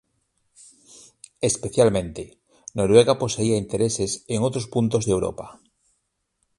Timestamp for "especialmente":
1.49-2.23